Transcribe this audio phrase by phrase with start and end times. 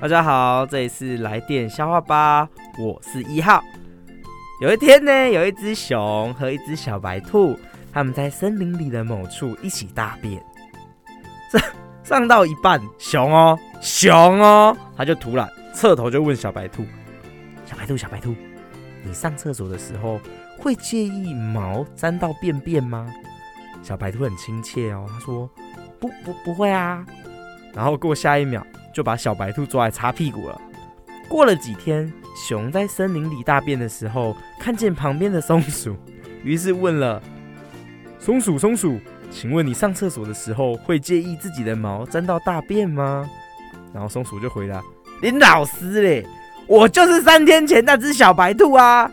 [0.00, 2.48] 大家好，这里是来电消化吧，
[2.78, 3.60] 我是一号。
[4.62, 7.58] 有一天呢，有一只熊和一只小白兔，
[7.92, 10.40] 他们在森林里的某处一起大便。
[11.50, 11.62] 上
[12.04, 16.84] 上到一半，熊哦，熊哦，他就突然侧头就问小白兔
[17.66, 18.36] ：“小白兔，小白兔，
[19.02, 20.20] 你上厕所的时候
[20.56, 23.12] 会介意毛沾到便便吗？”
[23.82, 25.50] 小白兔很亲切哦，他说
[25.98, 27.04] ：“不不不会啊。”
[27.74, 28.64] 然后过下一秒。
[28.92, 30.60] 就把小白兔抓来擦屁股了。
[31.28, 35.96] 过了几天，熊在森林里大便的时候，看见旁边的松鼠，
[36.42, 37.22] 于是问了
[38.18, 38.98] ：“松鼠，松鼠，
[39.30, 43.28] 请问你上厕所的时候会介意自己的毛沾到大便吗？”
[43.92, 44.82] 然后松鼠就回答
[45.20, 46.26] ：“林老师嘞，
[46.66, 49.10] 我就是三天前那只小白兔啊！